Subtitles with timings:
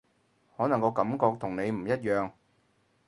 [0.57, 2.31] 可能個感覺同你唔一樣